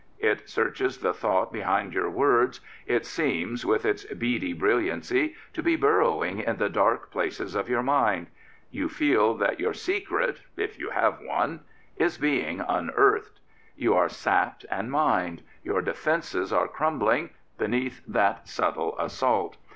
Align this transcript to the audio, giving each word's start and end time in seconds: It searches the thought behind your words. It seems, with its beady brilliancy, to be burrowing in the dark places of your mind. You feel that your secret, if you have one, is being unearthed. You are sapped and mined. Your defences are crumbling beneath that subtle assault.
It 0.17 0.49
searches 0.49 0.97
the 0.97 1.13
thought 1.13 1.53
behind 1.53 1.93
your 1.93 2.09
words. 2.09 2.59
It 2.87 3.05
seems, 3.05 3.67
with 3.67 3.85
its 3.85 4.03
beady 4.05 4.51
brilliancy, 4.51 5.35
to 5.53 5.61
be 5.61 5.75
burrowing 5.75 6.39
in 6.39 6.57
the 6.57 6.69
dark 6.69 7.11
places 7.11 7.53
of 7.53 7.69
your 7.69 7.83
mind. 7.83 8.25
You 8.71 8.89
feel 8.89 9.35
that 9.35 9.59
your 9.59 9.75
secret, 9.75 10.41
if 10.57 10.79
you 10.79 10.89
have 10.89 11.19
one, 11.21 11.59
is 11.97 12.17
being 12.17 12.61
unearthed. 12.67 13.41
You 13.75 13.93
are 13.93 14.09
sapped 14.09 14.65
and 14.71 14.89
mined. 14.89 15.43
Your 15.63 15.83
defences 15.83 16.51
are 16.51 16.67
crumbling 16.67 17.29
beneath 17.59 18.01
that 18.07 18.47
subtle 18.47 18.97
assault. 18.97 19.57